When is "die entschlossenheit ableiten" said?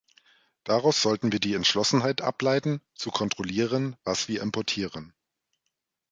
1.39-2.81